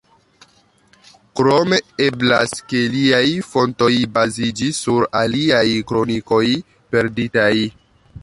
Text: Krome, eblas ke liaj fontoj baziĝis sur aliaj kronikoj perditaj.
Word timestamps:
Krome, 1.39 1.77
eblas 2.05 2.55
ke 2.71 2.81
liaj 2.95 3.21
fontoj 3.51 3.91
baziĝis 4.15 4.79
sur 4.87 5.07
aliaj 5.21 5.63
kronikoj 5.93 6.43
perditaj. 6.95 7.53